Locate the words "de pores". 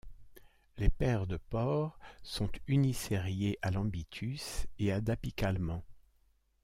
1.27-1.99